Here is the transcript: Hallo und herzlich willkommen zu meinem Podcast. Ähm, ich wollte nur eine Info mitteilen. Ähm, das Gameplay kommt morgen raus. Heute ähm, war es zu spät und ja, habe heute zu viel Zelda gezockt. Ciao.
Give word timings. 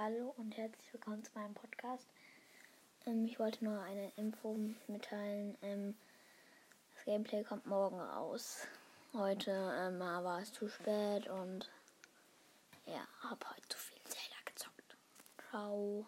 Hallo 0.00 0.32
und 0.36 0.56
herzlich 0.56 0.92
willkommen 0.92 1.24
zu 1.24 1.32
meinem 1.34 1.54
Podcast. 1.54 2.06
Ähm, 3.04 3.24
ich 3.24 3.40
wollte 3.40 3.64
nur 3.64 3.82
eine 3.82 4.12
Info 4.14 4.56
mitteilen. 4.86 5.58
Ähm, 5.60 5.96
das 6.94 7.04
Gameplay 7.04 7.42
kommt 7.42 7.66
morgen 7.66 7.98
raus. 7.98 8.68
Heute 9.12 9.50
ähm, 9.50 9.98
war 9.98 10.40
es 10.40 10.52
zu 10.52 10.68
spät 10.68 11.26
und 11.26 11.68
ja, 12.86 13.08
habe 13.28 13.44
heute 13.50 13.68
zu 13.70 13.78
viel 13.78 13.98
Zelda 14.04 14.36
gezockt. 14.44 14.96
Ciao. 15.50 16.06